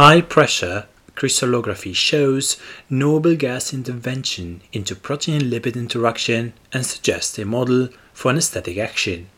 [0.00, 2.56] High pressure crystallography shows
[2.88, 9.28] noble gas intervention into protein lipid interaction and suggests a model for anesthetic action.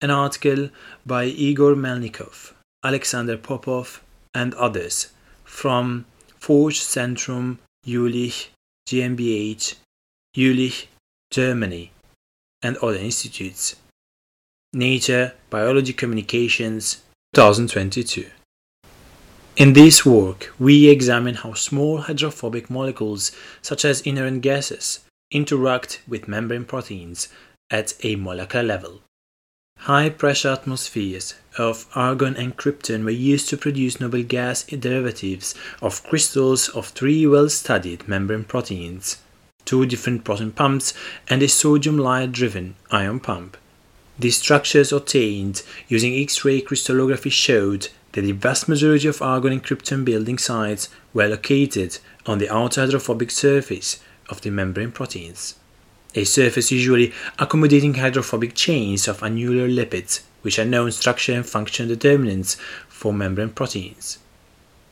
[0.00, 0.70] An article
[1.04, 5.08] by Igor Melnikov, Alexander Popov, and others
[5.44, 6.06] from
[6.40, 8.46] Forschungszentrum Jülich
[8.88, 9.74] GmbH,
[10.34, 10.86] Jülich,
[11.30, 11.92] Germany,
[12.62, 13.76] and other institutes.
[14.72, 17.02] Nature Biology Communications
[17.34, 18.30] 2022.
[19.54, 26.26] In this work, we examine how small hydrophobic molecules, such as inert gases, interact with
[26.26, 27.28] membrane proteins
[27.70, 29.02] at a molecular level.
[29.80, 36.02] High pressure atmospheres of argon and krypton were used to produce noble gas derivatives of
[36.02, 39.18] crystals of three well studied membrane proteins,
[39.66, 40.94] two different proton pumps,
[41.28, 43.58] and a sodium light driven ion pump.
[44.18, 49.64] These structures obtained using X ray crystallography showed that the vast majority of argon and
[49.64, 55.56] krypton binding sites were located on the outer hydrophobic surface of the membrane proteins.
[56.14, 61.88] A surface usually accommodating hydrophobic chains of annular lipids, which are known structure and function
[61.88, 62.56] determinants
[62.88, 64.18] for membrane proteins.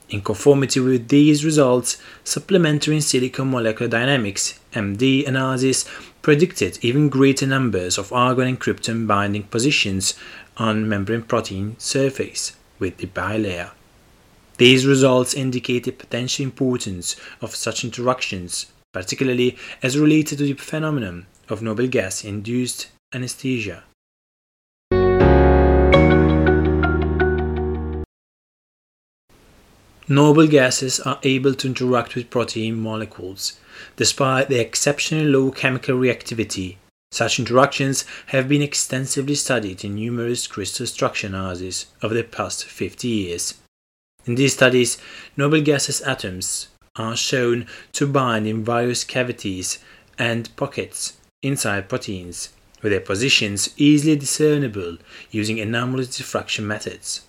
[0.08, 5.84] In conformity with these results, supplementary in silico molecular dynamics MD analysis
[6.22, 10.14] predicted even greater numbers of argon and krypton binding positions
[10.56, 13.70] on membrane protein surface with the bilayer.
[14.56, 21.26] These results indicate the potential importance of such interactions, particularly as related to the phenomenon
[21.48, 23.84] of noble gas induced anesthesia.
[30.08, 33.60] Noble gases are able to interact with protein molecules,
[33.94, 36.76] despite their exceptionally low chemical reactivity
[37.10, 43.08] such interactions have been extensively studied in numerous crystal structure analyses over the past 50
[43.08, 43.54] years.
[44.26, 44.98] In these studies,
[45.36, 49.78] noble gases atoms are shown to bind in various cavities
[50.18, 52.50] and pockets inside proteins,
[52.82, 54.98] with their positions easily discernible
[55.30, 57.22] using anomalous diffraction methods.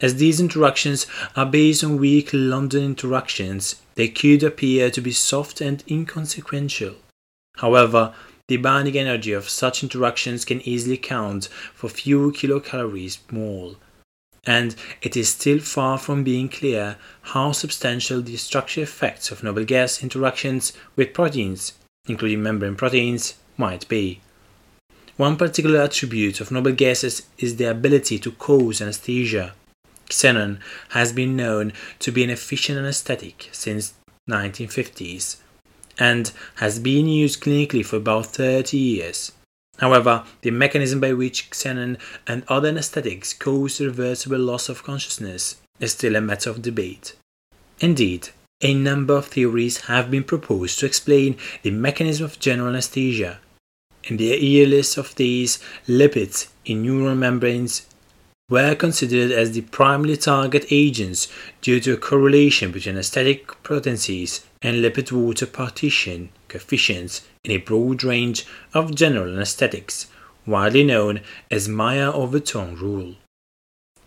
[0.00, 5.60] As these interactions are based on weak London interactions, they could appear to be soft
[5.60, 6.94] and inconsequential.
[7.56, 8.14] However,
[8.48, 13.76] the binding energy of such interactions can easily count for few kilocalories more,
[14.46, 19.64] and it is still far from being clear how substantial the structural effects of noble
[19.64, 21.74] gas interactions with proteins,
[22.06, 24.20] including membrane proteins, might be.
[25.18, 29.52] One particular attribute of noble gases is their ability to cause anesthesia.
[30.08, 30.58] Xenon
[30.90, 33.92] has been known to be an efficient anesthetic since
[34.30, 35.36] 1950s
[35.98, 39.32] and has been used clinically for about 30 years.
[39.78, 45.92] However, the mechanism by which xenon and other anesthetics cause reversible loss of consciousness is
[45.92, 47.14] still a matter of debate.
[47.80, 53.38] Indeed, a number of theories have been proposed to explain the mechanism of general anesthesia.
[54.04, 54.32] In the
[54.62, 57.86] earliest of these, lipids in neural membranes
[58.50, 61.28] were considered as the primary target agents
[61.60, 68.02] due to a correlation between anesthetic potencies and lipid water partition coefficients in a broad
[68.02, 70.06] range of general anesthetics,
[70.46, 71.20] widely known
[71.50, 73.16] as Meyer-Overton rule.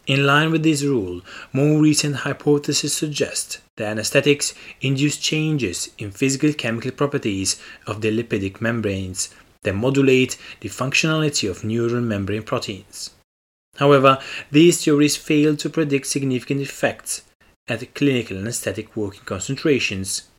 [0.07, 1.21] In line with this rule,
[1.53, 8.59] more recent hypotheses suggest that anesthetics induce changes in physical chemical properties of the lipidic
[8.59, 9.29] membranes
[9.61, 13.11] that modulate the functionality of neural membrane proteins.
[13.81, 14.19] However,
[14.51, 17.23] these theories fail to predict significant effects
[17.67, 20.29] at clinical and anesthetic working concentrations.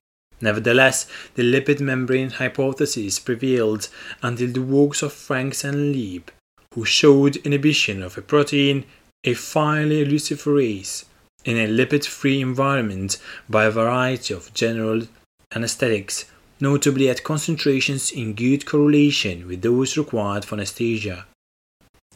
[0.41, 3.89] Nevertheless, the lipid membrane hypothesis prevailed
[4.23, 6.31] until the works of Franks and Lieb,
[6.75, 8.85] who showed inhibition of a protein,
[9.25, 11.05] a firefly luciferase,
[11.45, 13.19] in a lipid free environment
[13.51, 15.09] by a variety of general
[15.53, 16.27] anesthetics,
[16.61, 21.27] notably at concentrations in good correlation with those required for anesthesia.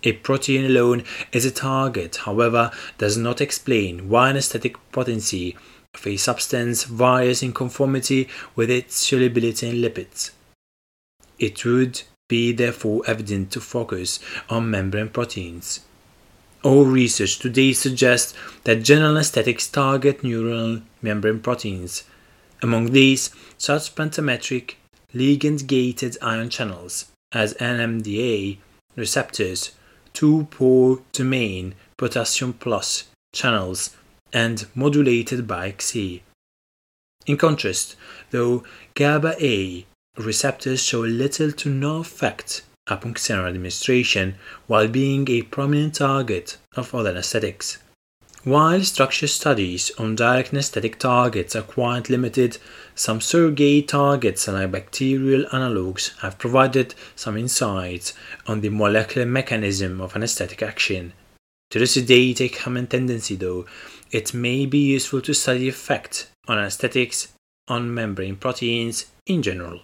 [0.06, 5.56] A protein alone is a target, however, does not explain why anesthetic potency
[5.92, 10.30] of a substance varies in conformity with its solubility in lipids.
[11.40, 15.80] It would be therefore evident to focus on membrane proteins.
[16.62, 18.32] All research today suggests
[18.62, 22.04] that general anesthetics target neural membrane proteins.
[22.62, 24.74] Among these, such pentameric
[25.12, 28.58] ligand gated ion channels as NMDA
[28.94, 29.72] receptors
[30.16, 33.04] 2-pore domain potassium plus
[33.34, 33.94] channels
[34.32, 36.22] and modulated by Xi.
[37.26, 37.96] In contrast,
[38.30, 38.64] though
[38.94, 39.84] GABA A
[40.16, 44.36] receptors show little to no effect upon xenon administration
[44.66, 47.76] while being a prominent target of other anesthetics.
[48.46, 52.58] While structure studies on direct anesthetic targets are quite limited,
[52.94, 58.14] some surrogate targets like bacterial analogues have provided some insights
[58.46, 61.12] on the molecular mechanism of anesthetic action.
[61.72, 63.66] To elucidate a common tendency, though,
[64.12, 67.32] it may be useful to study effect on anesthetics
[67.66, 69.80] on membrane proteins in general.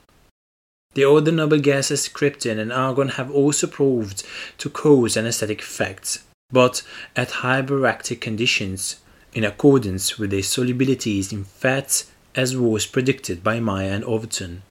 [0.94, 4.23] The other noble gases krypton and argon have also proved
[4.59, 6.20] to cause anesthetic effects,
[6.52, 6.82] but
[7.16, 9.00] at hyperbaric conditions
[9.32, 14.62] in accordance with their solubilities in fats as was predicted by Meyer and Overton.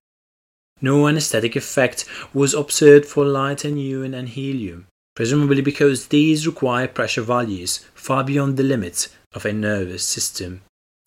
[0.81, 6.87] No anesthetic effect was observed for light and urine and helium, presumably because these require
[6.87, 10.61] pressure values far beyond the limits of a nervous system,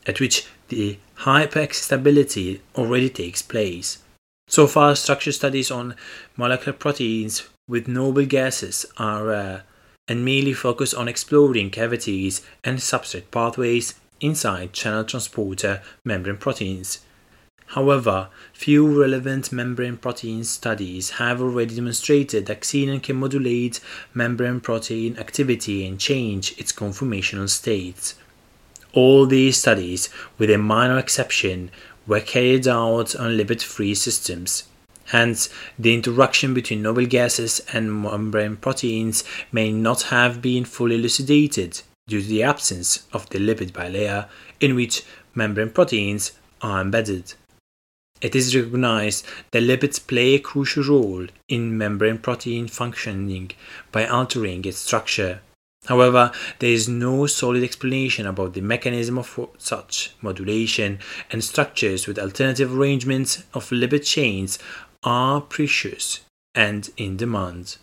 [0.07, 3.99] at which the hyperexcitability already takes place.
[4.49, 5.97] So far, structure studies on
[6.37, 9.65] molecular proteins with noble gases are rare
[10.09, 17.01] and merely focus on exploring cavities and substrate pathways inside channel transporter membrane proteins.
[17.69, 23.81] However, few relevant membrane protein studies have already demonstrated that xenon can modulate
[24.13, 28.15] membrane protein activity and change its conformational states.
[28.93, 30.09] All these studies,
[30.39, 31.71] with a minor exception,
[32.07, 34.65] were carried out on lipid-free systems.
[35.07, 35.49] Hence,
[35.79, 39.23] the interaction between noble gases and membrane proteins
[39.53, 44.29] may not have been fully elucidated due to the absence of the lipid bilayer
[44.61, 45.03] in which
[45.35, 47.35] membrane proteins are embedded.
[48.21, 53.51] It is recognized that lipids play a crucial role in membrane protein functioning
[53.93, 55.41] by altering its structure.
[55.87, 61.01] However, there is no solid explanation about the mechanism of such modulation,
[61.31, 64.59] and structures with alternative arrangements of lipid chains
[65.05, 66.21] are precious
[66.55, 67.77] and in demand.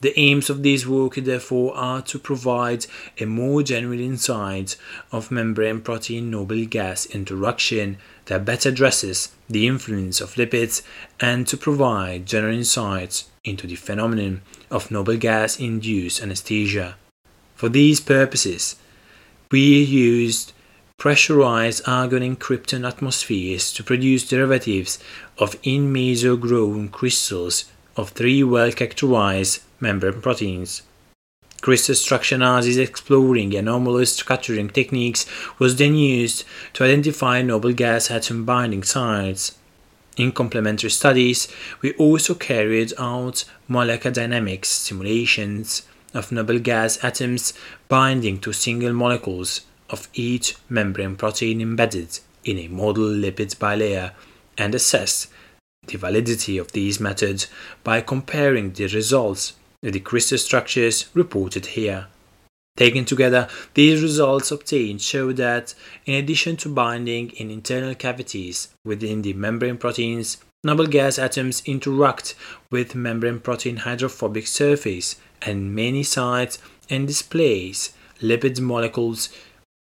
[0.00, 2.86] The aims of this work, therefore, are to provide
[3.20, 4.76] a more general insight
[5.12, 10.82] of membrane protein noble gas interaction that better addresses the influence of lipids
[11.20, 14.42] and to provide general insights into the phenomenon
[14.72, 16.96] of noble gas induced anesthesia.
[17.54, 18.74] For these purposes,
[19.52, 20.52] we used
[20.98, 24.98] pressurized argon and krypton atmospheres to produce derivatives
[25.38, 27.64] of in meso grown crystals
[27.96, 30.82] of three well characterized membrane proteins.
[31.60, 35.26] Crystal structure analysis exploring anomalous scattering techniques
[35.60, 39.56] was then used to identify noble gas atom binding sites.
[40.16, 41.48] In complementary studies,
[41.80, 47.54] we also carried out molecular dynamics simulations of noble gas atoms
[47.88, 49.62] binding to single molecules
[49.92, 54.12] of each membrane protein embedded in a model lipid bilayer
[54.58, 55.28] and assessed
[55.86, 57.46] the validity of these methods
[57.84, 62.06] by comparing the results with the crystal structures reported here.
[62.76, 65.74] Taken together, these results obtained show that,
[66.06, 72.34] in addition to binding in internal cavities within the membrane proteins, noble gas atoms interact
[72.70, 76.58] with membrane protein hydrophobic surface and many sites
[76.88, 77.92] and displace
[78.22, 79.28] lipid molecules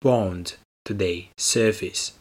[0.03, 0.55] bond
[0.85, 2.11] to their surface.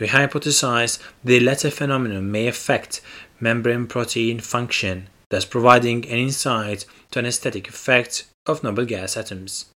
[0.00, 3.00] We hypothesize the latter phenomenon may affect
[3.38, 9.66] membrane protein function, thus providing an insight to anesthetic effect of noble gas atoms.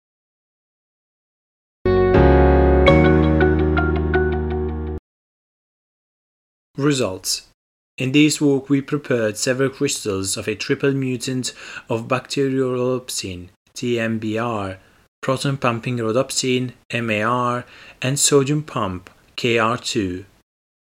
[6.76, 7.48] Results
[7.96, 11.52] in this work, we prepared several crystals of a triple mutant
[11.88, 14.78] of bacteriorhodopsin, TMBR,
[15.24, 17.64] proton pumping rhodopsin, MAR,
[18.02, 20.26] and sodium pump, KR2.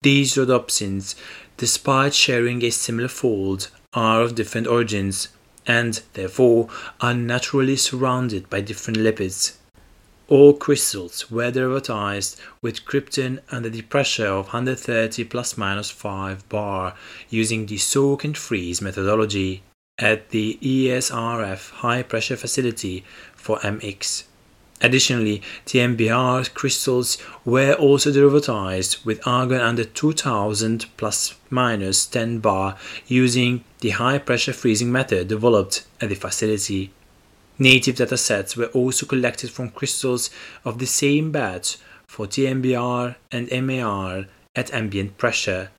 [0.01, 1.15] These rhodopsins,
[1.55, 5.29] despite sharing a similar fold, are of different origins
[5.65, 6.67] and, therefore,
[6.99, 9.55] are naturally surrounded by different lipids.
[10.27, 16.93] All crystals were derivatized with krypton under the pressure of 130 plus minus 5 bar
[17.29, 19.63] using the soak and freeze methodology
[19.97, 23.03] at the ESRF high pressure facility
[23.35, 24.25] for MX.
[24.81, 33.63] Additionally, TMBR crystals were also derivatized with argon under 2000 plus minus 10 bar using
[33.79, 36.91] the high pressure freezing method developed at the facility.
[37.57, 40.29] Native datasets were also collected from crystals
[40.65, 44.25] of the same batch for TMBR and MAR
[44.57, 45.69] at ambient pressure.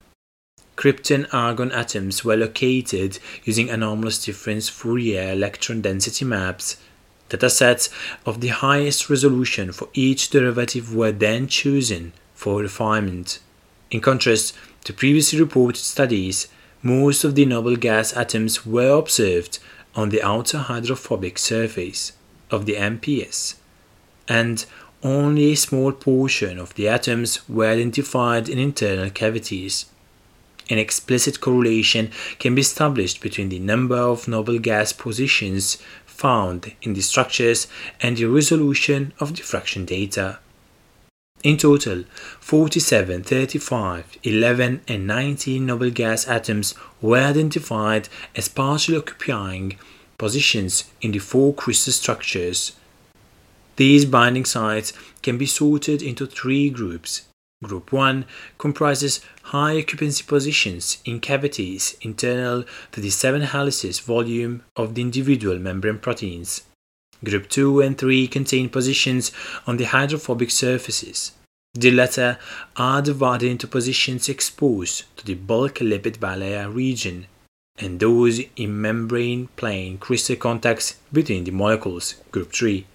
[0.77, 6.77] Krypton argon atoms were located using anomalous difference Fourier electron density maps.
[7.31, 7.89] Datasets
[8.27, 13.39] of the highest resolution for each derivative were then chosen for refinement.
[13.91, 14.55] In contrast
[14.85, 16.49] to previously reported studies,
[16.83, 19.59] most of the noble gas atoms were observed
[19.95, 22.13] on the outer hydrophobic surface
[22.51, 23.55] of the MPS,
[24.29, 24.67] and
[25.03, 29.87] only a small portion of the atoms were identified in internal cavities.
[30.69, 36.95] An explicit correlation can be established between the number of noble gas positions found in
[36.95, 37.69] the structures
[38.01, 40.39] and the resolution of diffraction data.
[41.45, 42.05] In total,
[42.41, 49.79] 47, 35, 11, and 19 noble gas atoms were identified as partially occupying
[50.19, 52.73] positions in the four crystal structures.
[53.77, 57.23] These binding sites can be sorted into three groups
[57.67, 58.25] Group 1
[58.59, 65.59] comprises high occupancy positions in cavities internal to the 7 helices volume of the individual
[65.59, 66.63] membrane proteins.
[67.25, 69.33] Group 2 and 3 contain positions
[69.67, 71.33] on the hydrophobic surfaces.
[71.75, 72.39] The latter
[72.77, 77.27] are divided into positions exposed to the bulk lipid bilayer region
[77.79, 82.87] and those in membrane plane crystal contacts between the molecules, group 3.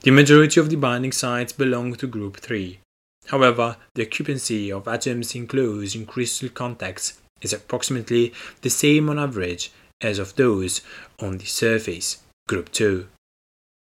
[0.00, 2.78] The majority of the binding sites belong to group 3.
[3.26, 9.70] However, the occupancy of atoms enclosed in crystal contacts is approximately the same on average
[10.00, 10.80] as of those
[11.20, 13.06] on the surface, group 2.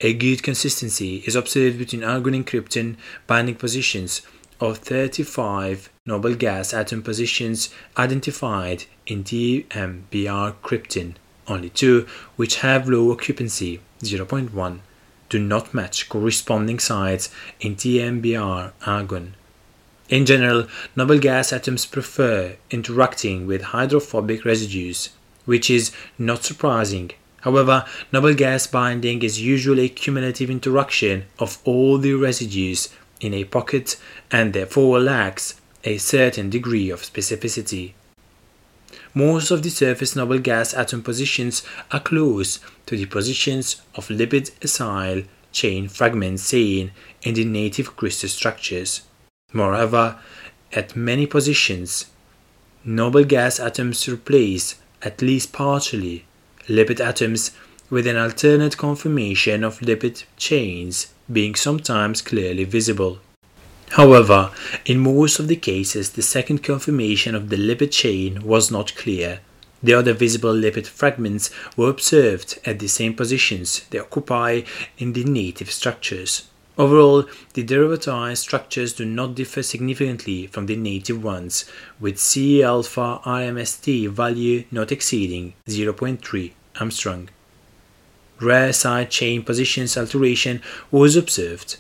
[0.01, 4.23] A good consistency is observed between argon and krypton binding positions
[4.61, 11.15] of 35 noble gas atom positions identified in TMBR krypton.
[11.47, 14.81] Only two, which have low occupancy, 0.1,
[15.29, 17.31] do not match corresponding sites
[17.61, 19.35] in TMBR argon.
[20.09, 20.67] In general,
[20.97, 25.11] noble gas atoms prefer interacting with hydrophobic residues,
[25.45, 27.11] which is not surprising.
[27.43, 32.89] However, noble gas binding is usually a cumulative interaction of all the residues
[33.21, 33.97] in a pocket
[34.31, 37.93] and therefore lacks a certain degree of specificity.
[39.19, 44.53] Most of the surface noble gas atom positions are close to the positions of lipid
[44.61, 49.03] acyl chain fragments seen in the native crystal structures.
[49.53, 50.21] Moreover,
[50.73, 52.07] at many positions,
[52.85, 56.25] noble gas atoms replace, at least partially,
[56.69, 57.51] lipid atoms
[57.91, 63.19] with an alternate conformation of lipid chains being sometimes clearly visible.
[63.93, 64.51] However,
[64.85, 69.41] in most of the cases, the second conformation of the lipid chain was not clear.
[69.83, 74.63] The other visible lipid fragments were observed at the same positions they occupy
[74.99, 76.49] in the native structures.
[76.77, 81.65] Overall, the derivatized structures do not differ significantly from the native ones,
[81.99, 87.29] with C alpha RMSD value not exceeding 0.3 Ångström.
[88.41, 91.79] Rare side chain positions alteration was observed.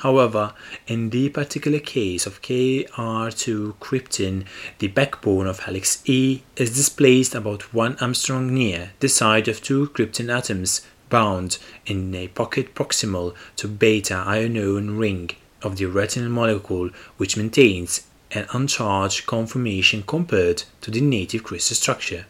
[0.00, 0.54] However,
[0.86, 4.46] in the particular case of KR2 krypton,
[4.78, 9.88] the backbone of helix E is displaced about 1 Ångström near the side of two
[9.88, 10.80] krypton atoms
[11.10, 16.88] bound in a pocket proximal to beta ionone ring of the retinal molecule
[17.18, 22.24] which maintains an uncharged conformation compared to the native crystal structure.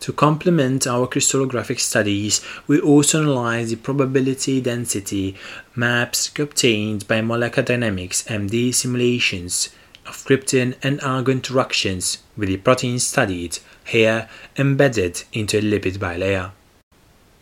[0.00, 5.36] To complement our crystallographic studies, we also analyze the probability density
[5.74, 9.70] maps obtained by molecular dynamics MD simulations
[10.06, 16.52] of krypton and argon interactions with the protein studied, here embedded into a lipid bilayer.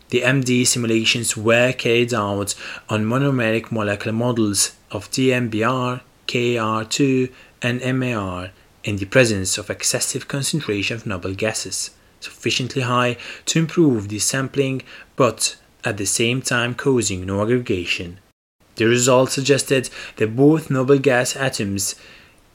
[0.09, 2.55] The MD simulations were carried out
[2.89, 7.31] on monomeric molecular models of TMBR, KR2,
[7.61, 8.51] and MAR
[8.83, 11.89] in the presence of excessive concentration of noble gases,
[12.25, 14.81] sufficiently high to improve the sampling
[15.15, 18.19] but at the same time causing no aggregation.
[18.75, 21.95] The results suggested that both noble gas atoms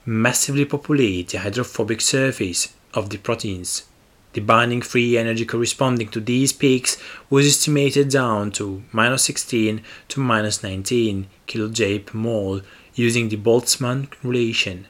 [0.05, 3.85] massively populate the hydrophobic surface of the proteins.
[4.33, 6.99] The binding free energy corresponding to these peaks
[7.31, 12.61] was estimated down to minus 16 to minus 19 kJ per mole
[12.95, 14.87] using the Boltzmann relation.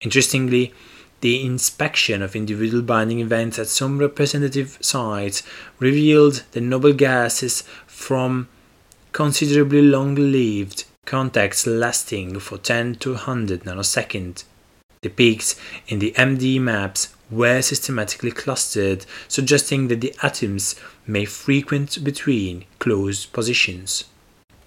[0.00, 0.72] Interestingly,
[1.20, 5.42] the inspection of individual binding events at some representative sites
[5.78, 8.48] revealed that noble gases from
[9.12, 14.44] considerably long-lived contacts lasting for 10 to 100 nanoseconds.
[15.02, 15.56] The peaks
[15.88, 23.32] in the MD maps were systematically clustered, suggesting that the atoms may frequent between closed
[23.32, 24.04] positions.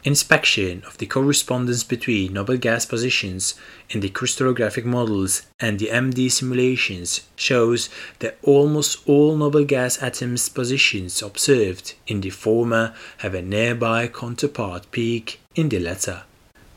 [0.05, 3.55] Inspection of the correspondence between noble gas positions
[3.89, 7.89] in the crystallographic models and the MD simulations shows
[8.19, 14.89] that almost all noble gas atoms positions observed in the former have a nearby counterpart
[14.91, 16.23] peak in the latter.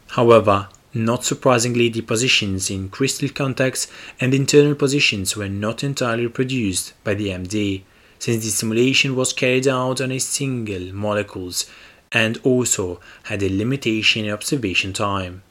[0.08, 3.86] However, not surprisingly, the positions in crystal contacts
[4.20, 7.82] and internal positions were not entirely reproduced by the MD,
[8.18, 11.70] since the simulation was carried out on a single molecules
[12.12, 15.42] and also had a limitation in observation time.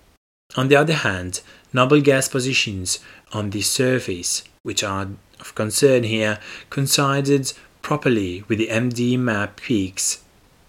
[0.56, 1.42] On the other hand,
[1.74, 3.00] noble gas positions
[3.32, 5.08] on the surface, which are
[5.40, 6.40] of concern here,
[6.70, 10.24] coincided properly with the MD map peaks.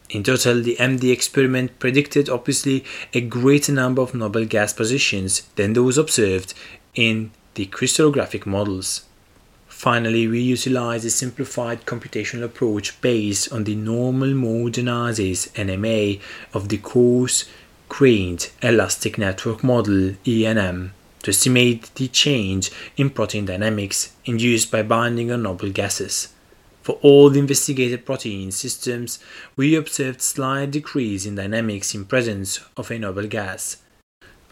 [0.08, 5.72] In total, the MD experiment predicted obviously a greater number of noble gas positions than
[5.72, 6.54] those observed
[6.94, 9.04] in the crystallographic models.
[9.82, 16.20] Finally, we utilize a simplified computational approach based on the normal mode analysis NMA
[16.54, 17.46] of the coarse
[17.88, 20.90] grained elastic network model ENM
[21.24, 26.28] to estimate the change in protein dynamics induced by binding on noble gases.
[26.82, 29.18] For all the investigated protein systems,
[29.56, 33.78] we observed slight decrease in dynamics in presence of a noble gas.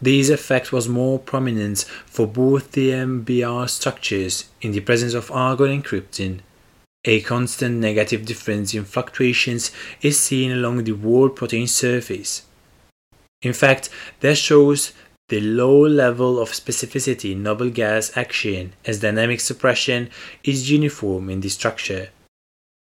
[0.01, 5.69] This effect was more prominent for both the MBR structures in the presence of argon
[5.69, 6.39] and krypton.
[7.05, 12.43] A constant negative difference in fluctuations is seen along the whole protein surface.
[13.43, 13.89] In fact,
[14.21, 14.93] that shows
[15.29, 20.09] the low level of specificity in noble gas action as dynamic suppression
[20.43, 22.09] is uniform in the structure.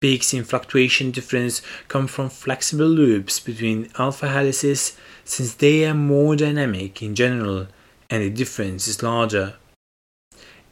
[0.00, 6.34] Peaks in fluctuation difference come from flexible loops between alpha helices since they are more
[6.36, 7.66] dynamic in general
[8.08, 9.56] and the difference is larger.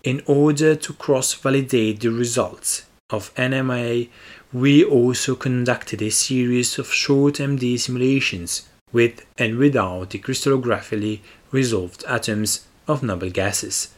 [0.02, 4.08] In order to cross-validate the results of NMA,
[4.50, 11.20] we also conducted a series of short MD simulations with and without the crystallographically
[11.50, 13.94] resolved atoms of noble gases.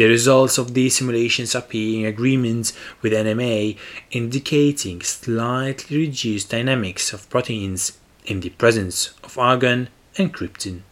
[0.00, 3.76] The results of these simulations appear in agreement with NMA,
[4.10, 10.84] indicating slightly reduced dynamics of proteins in the presence of argon and krypton.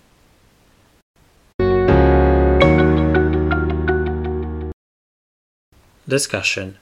[6.07, 6.77] Discussion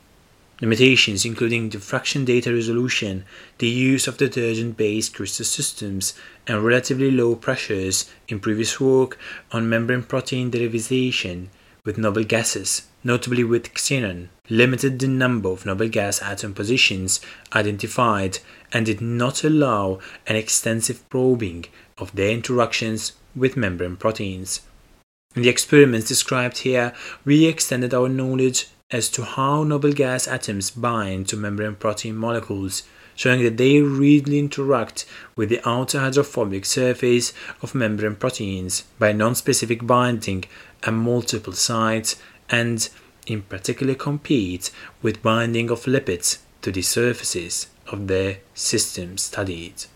[0.60, 3.24] Limitations including diffraction data resolution,
[3.58, 6.14] the use of detergent-based crystal systems,
[6.48, 9.16] and relatively low pressures in previous work
[9.52, 11.50] on membrane protein derivation
[11.86, 17.20] with noble gases, notably with xenon, limited the number of noble gas atom positions
[17.54, 18.40] identified
[18.72, 21.64] and did not allow an extensive probing
[21.96, 24.60] of their interactions with membrane proteins.
[25.34, 26.92] In the experiments described here,
[27.24, 32.82] we extended our knowledge as to how noble gas atoms bind to membrane protein molecules,
[33.16, 39.86] showing that they readily interact with the outer hydrophobic surface of membrane proteins by non-specific
[39.86, 40.44] binding
[40.84, 42.16] at multiple sites
[42.48, 42.88] and
[43.26, 44.70] in particular compete
[45.02, 49.86] with binding of lipids to the surfaces of the systems studied.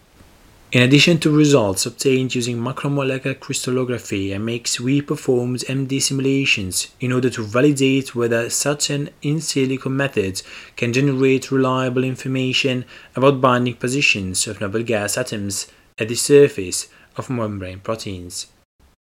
[0.72, 4.32] In addition to results obtained using macromolecular crystallography
[4.78, 10.42] we performed MD simulations in order to validate whether an in silico method
[10.76, 12.84] can generate reliable information
[13.16, 15.66] about binding positions of noble gas atoms
[15.98, 18.46] at the surface of membrane proteins.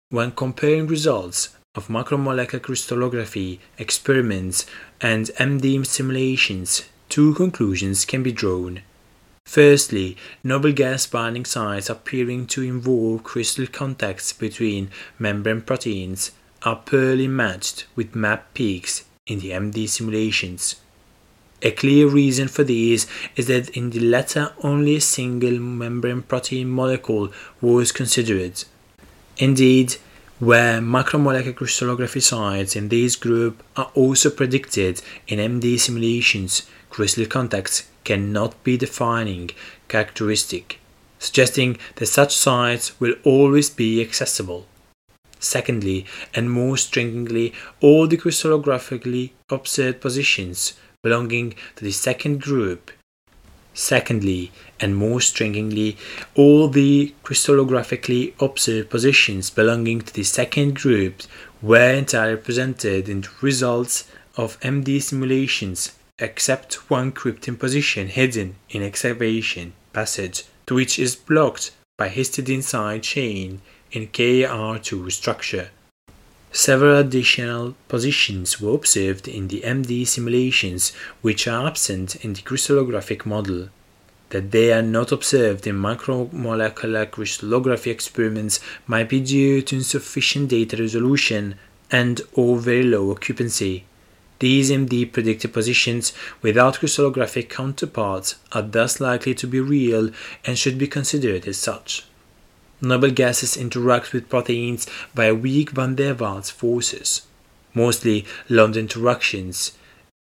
[0.10, 4.66] When comparing results of macromolecular crystallography experiments
[5.00, 8.82] and MD simulations, two conclusions can be drawn.
[9.46, 16.32] Firstly, noble gas binding sites appearing to involve crystal contacts between membrane proteins
[16.64, 20.78] are poorly matched with map peaks in the MD simulations.
[21.62, 26.68] A clear reason for this is that in the latter only a single membrane protein
[26.68, 28.64] molecule was considered.
[29.38, 29.96] Indeed,
[30.40, 37.88] where macromolecular crystallography sites in this group are also predicted in MD simulations, crystal contacts
[38.04, 39.52] cannot be defining
[39.88, 40.80] characteristic,
[41.20, 44.66] suggesting that such sites will always be accessible.
[45.40, 52.92] Secondly, and more stringently, all the crystallographically observed positions belonging to the second group.
[53.74, 55.98] Secondly, and more stringently,
[56.36, 61.24] all the crystallographically observed positions belonging to the second group
[61.62, 65.92] were entirely represented in the results of MD simulations
[66.24, 73.04] except one krypton position hidden in excavation passage to which is blocked by histidine side
[73.04, 75.70] chain in KR2 structure.
[76.52, 83.26] Several additional positions were observed in the MD simulations which are absent in the crystallographic
[83.26, 83.70] model.
[84.30, 90.78] That they are not observed in macromolecular crystallography experiments might be due to insufficient data
[90.78, 91.56] resolution
[91.92, 93.86] and or very low occupancy.
[94.40, 100.10] These MD predicted positions without crystallographic counterparts are thus likely to be real
[100.46, 102.06] and should be considered as such.
[102.82, 107.22] Noble gases interact with proteins via weak van der Waals forces.
[107.74, 109.72] Mostly long interactions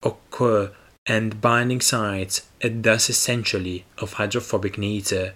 [0.03, 0.71] occur
[1.07, 5.33] and binding sites are thus essentially of hydrophobic nature.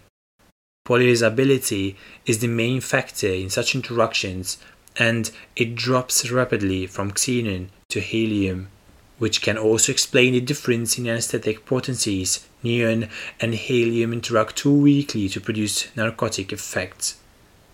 [0.88, 1.96] Polarizability
[2.28, 4.60] is the main factor in such interactions
[4.98, 8.70] and it drops rapidly from xenon to helium,
[9.18, 12.48] which can also explain the difference in anesthetic potencies.
[12.64, 17.18] Neon and helium interact too weakly to produce narcotic effects.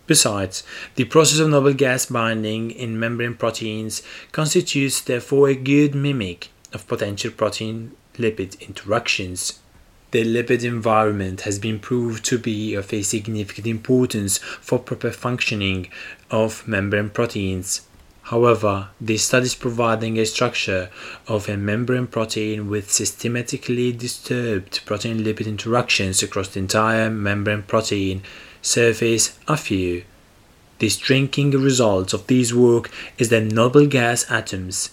[0.06, 0.64] Besides,
[0.96, 4.04] the process of noble gas binding in membrane proteins
[4.34, 9.61] constitutes therefore a good mimic of potential protein lipid interactions.
[10.12, 15.88] The lipid environment has been proved to be of a significant importance for proper functioning
[16.30, 17.82] of membrane proteins.
[18.24, 20.90] However, the studies providing a structure
[21.28, 28.22] of a membrane protein with systematically disturbed protein lipid interactions across the entire membrane protein
[28.62, 30.04] surface are few.
[30.80, 34.90] The striking result of this work is that noble gas atoms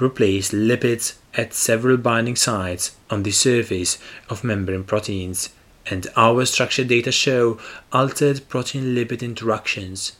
[0.00, 5.48] replace lipids at several binding sites on the surface of membrane proteins,
[5.86, 7.58] and our structure data show
[7.92, 10.12] altered protein lipid interactions.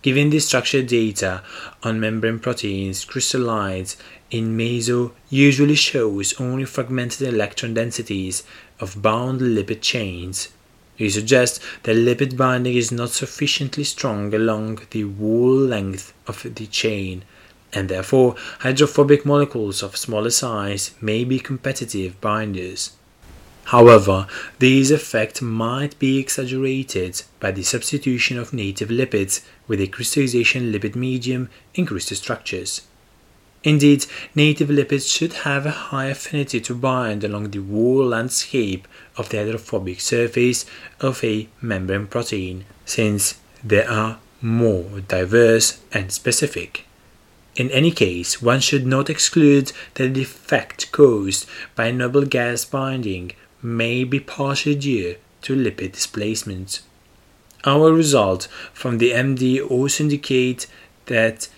[0.00, 1.42] Given the structure data
[1.82, 3.96] on membrane proteins, crystallites
[4.30, 8.44] in meso usually shows only fragmented electron densities
[8.78, 10.48] of bound lipid chains.
[10.98, 16.66] We suggest that lipid binding is not sufficiently strong along the whole length of the
[16.66, 17.24] chain
[17.72, 22.92] and therefore hydrophobic molecules of smaller size may be competitive binders.
[23.68, 24.26] However,
[24.58, 30.96] these effects might be exaggerated by the substitution of native lipids with a crystallization lipid
[30.96, 32.80] medium in crystal structures.
[33.62, 39.28] Indeed, native lipids should have a high affinity to bind along the whole landscape of
[39.28, 40.64] the hydrophobic surface
[41.00, 46.87] of a membrane protein, since they are more diverse and specific.
[47.58, 51.44] In any case, one should not exclude that the effect caused
[51.74, 56.82] by noble gas binding may be partially due to lipid displacement.
[57.64, 60.68] Our results from the MD also indicate
[61.06, 61.48] that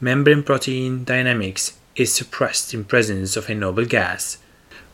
[0.00, 4.38] membrane protein dynamics is suppressed in presence of a noble gas,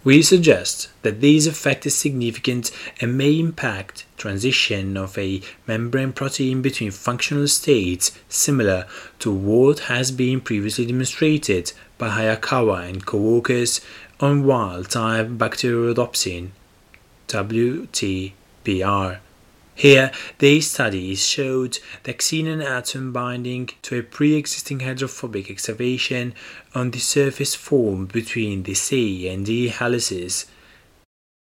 [0.05, 6.61] we suggest that this effect is significant and may impact transition of a membrane protein
[6.61, 8.87] between functional states similar
[9.19, 13.81] to what has been previously demonstrated by Hayakawa and co-workers
[14.21, 16.51] on wild-type bacteriorhodopsin
[17.29, 19.19] WTBR.
[19.75, 26.35] Here, these studies showed the xenon atom binding to a pre-existing hydrophobic excavation
[26.75, 30.47] on the surface formed between the C and D helices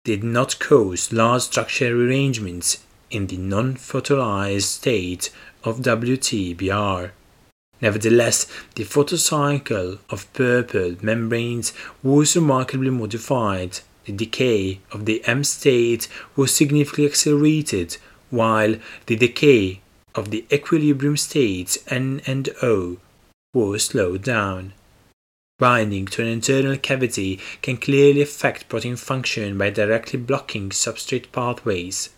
[0.03, 5.29] did not cause large structural rearrangements in the non-photolyzed state
[5.63, 7.11] of WTBR.
[7.81, 13.79] Nevertheless, the photocycle of purple membranes was remarkably modified.
[14.05, 17.97] The decay of the M state was significantly accelerated
[18.33, 19.79] while the decay
[20.15, 22.97] of the equilibrium states N and O
[23.53, 24.73] was slowed down.
[25.59, 32.09] Binding to an internal cavity can clearly affect protein function by directly blocking substrate pathways.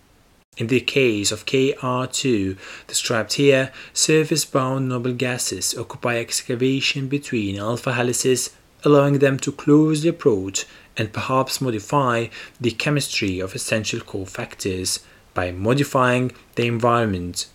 [0.58, 8.52] In the case of KR2, described here, surface-bound noble gases occupy excavation between alpha helices,
[8.86, 12.28] allowing them to closely approach and perhaps modify
[12.62, 15.00] the chemistry of essential cofactors
[15.36, 17.46] by modifying the environment.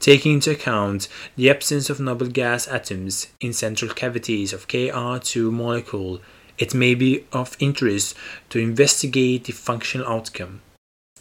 [0.00, 6.20] Taking into account the absence of noble gas atoms in central cavities of Kr2 molecule,
[6.56, 8.14] it may be of interest
[8.48, 10.62] to investigate the functional outcome.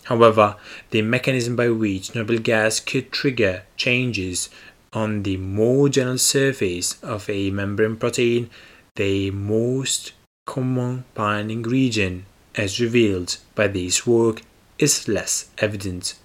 [0.04, 0.56] However,
[0.92, 4.50] the mechanism by which noble gas could trigger changes
[4.94, 8.50] on the more general surface of a membrane protein,
[8.96, 10.14] the most
[10.46, 12.26] common binding region,
[12.56, 14.42] as revealed by this work,
[14.78, 16.16] is less evident.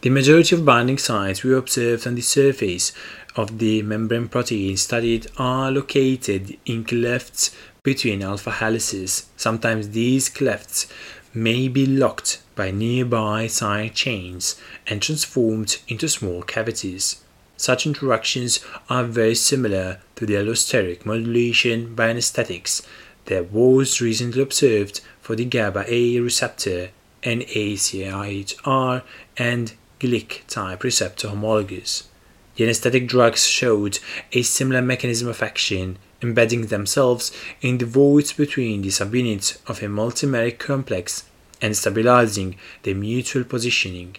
[0.00, 2.92] The majority of binding sites we observed on the surface
[3.36, 9.26] of the membrane protein studied are located in clefts between alpha helices.
[9.36, 10.86] Sometimes these clefts
[11.32, 17.22] may be locked by nearby side chains and transformed into small cavities.
[17.56, 22.82] Such interactions are very similar to the allosteric modulation by anesthetics
[23.26, 26.90] that was recently observed for the GABA A receptor
[27.24, 29.02] NACHR
[29.36, 32.08] and GLIC type receptor homologous.
[32.56, 33.98] The anesthetic drugs showed
[34.32, 39.86] a similar mechanism of action, embedding themselves in the voids between the subunits of a
[39.86, 41.24] multimeric complex
[41.60, 44.16] and stabilizing their mutual positioning.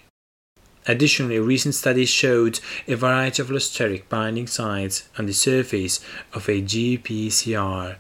[0.88, 6.00] Additionally, recent studies showed a variety of allosteric binding sites on the surface
[6.34, 7.96] of a GPCR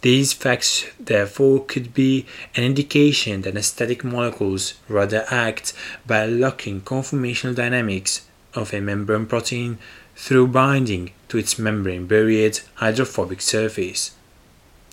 [0.00, 5.72] These facts, therefore, could be an indication that anesthetic molecules rather act
[6.06, 9.78] by locking conformational dynamics of a membrane protein
[10.14, 14.12] through binding to its membrane-buried hydrophobic surface.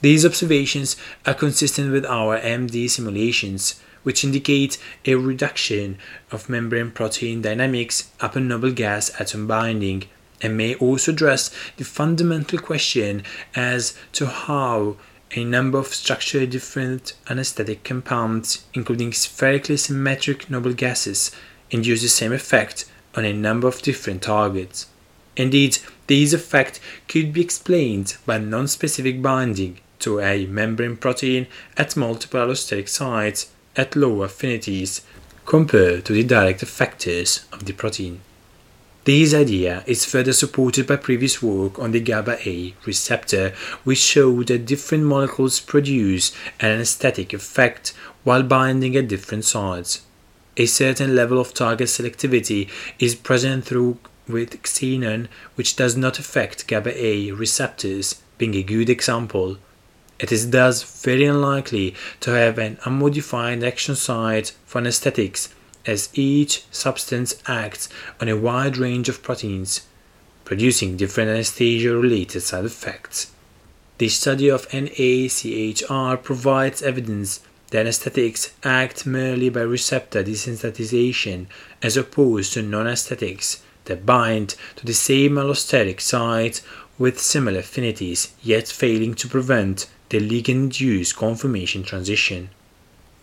[0.01, 5.97] These observations are consistent with our MD simulations, which indicate a reduction
[6.31, 10.03] of membrane protein dynamics upon noble gas atom binding
[10.41, 13.23] and may also address the fundamental question
[13.55, 14.97] as to how
[15.35, 21.31] a number of structurally different anesthetic compounds, including spherically symmetric noble gases,
[21.71, 24.87] induce the same effect on a number of different targets.
[25.35, 32.39] Indeed, this effect could be explained by non-specific binding to a membrane protein at multiple
[32.39, 35.01] allosteric sites at low affinities
[35.45, 38.21] compared to the direct effectors of the protein.
[39.05, 44.47] This idea is further supported by previous work on the GABA A receptor, which showed
[44.47, 50.01] that different molecules produce an anesthetic effect while binding at different sites.
[50.57, 56.65] A certain level of target selectivity is present through with xenon, which does not affect
[56.65, 59.57] GABA A receptors, being a good example.
[60.17, 65.49] It is thus very unlikely to have an unmodified action site for anesthetics
[65.85, 69.87] as each substance acts on a wide range of proteins,
[70.43, 73.31] producing different anesthesia-related side effects.
[73.97, 77.39] The study of NACHR provides evidence
[77.71, 81.47] that anesthetics act merely by receptor desensitization
[81.81, 86.61] as opposed to non-anesthetics that bind to the same allosteric site
[86.97, 92.49] with similar affinities yet failing to prevent the ligand-induced conformation transition.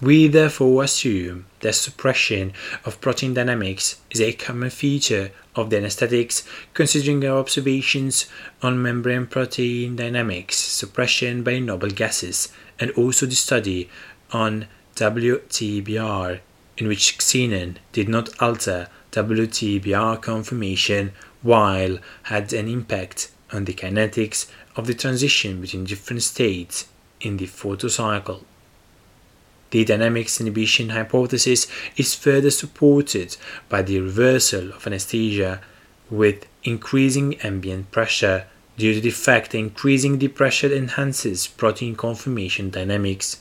[0.03, 6.43] We therefore assume that suppression of protein dynamics is a common feature of the anesthetics,
[6.75, 8.27] considering our observations
[8.63, 12.49] on membrane protein dynamics suppression by noble gases,
[12.81, 13.89] and also the study
[14.33, 16.41] on WTBR,
[16.79, 21.13] in which xenon did not alter WTBR conformation
[21.43, 26.89] while had an impact on the kinetics of the transition between different states
[27.21, 28.43] in the photocycle.
[29.73, 33.39] The dynamics inhibition hypothesis is further supported
[33.71, 35.63] by the reversal of anesthesia
[36.11, 38.45] with increasing ambient pressure
[38.77, 43.41] due to the fact that increasing the pressure enhances protein conformation dynamics.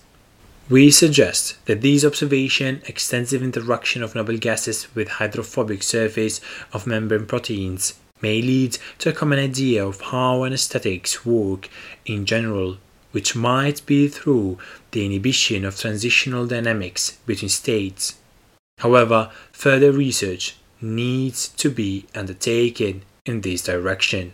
[0.70, 6.40] We suggest that these observations, extensive interaction of noble gases with hydrophobic surface
[6.72, 11.68] of membrane proteins, may lead to a common idea of how anesthetics work
[12.06, 12.78] in general
[13.12, 14.58] which might be through
[14.92, 18.16] the inhibition of transitional dynamics between states.
[18.80, 24.34] However, further research needs to be undertaken in this direction.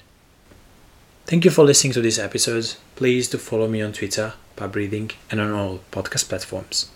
[1.26, 2.76] Thank you for listening to this episode.
[2.96, 6.90] Please do follow me on Twitter, by breathing, and on all podcast platforms.